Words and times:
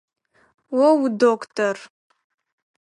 О 0.83 0.85
удоктор? 1.05 1.75